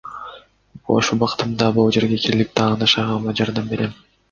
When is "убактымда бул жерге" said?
1.17-2.19